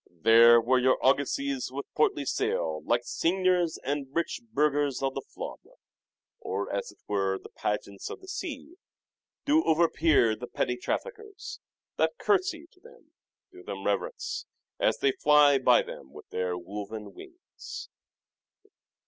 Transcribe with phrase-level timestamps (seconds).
[0.25, 5.59] "There where your argosies with portly sail, Like signiors and rich burghers of the flood,
[6.39, 8.77] Or, as it were, the pageants of the sea,
[9.47, 11.59] MANHOOD OF DE VERE 361 Do overpeer the petty traffickers,
[11.97, 13.11] That curtsey to them,
[13.51, 14.47] do them reverence,
[14.79, 17.87] As they fly by them with their woven wings."